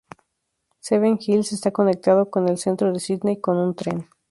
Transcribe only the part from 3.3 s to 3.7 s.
con